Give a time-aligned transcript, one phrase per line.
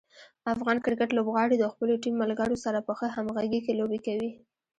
[0.53, 4.31] افغان کرکټ لوبغاړي د خپلو ټیم ملګرو سره په ښه همغږي کې لوبې کوي.